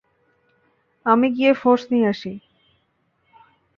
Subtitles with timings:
[1.05, 2.31] আমি গিয়ে ফোর্স নিয়ে আসি।